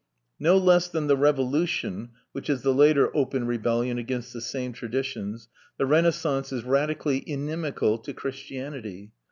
No 0.39 0.57
less 0.57 0.87
than 0.87 1.05
the 1.05 1.15
Revolution 1.15 2.09
(which 2.31 2.49
is 2.49 2.63
the 2.63 2.73
later 2.73 3.15
open 3.15 3.45
rebellion 3.45 3.99
against 3.99 4.33
the 4.33 4.41
same 4.41 4.73
traditions) 4.73 5.47
the 5.77 5.85
Renaissance 5.85 6.51
is 6.51 6.63
radically 6.63 7.23
inimical 7.29 7.99
to 7.99 8.11
Christianity. 8.11 9.11